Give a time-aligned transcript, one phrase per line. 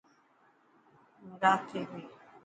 [1.19, 2.03] همي رات ٿي گئي.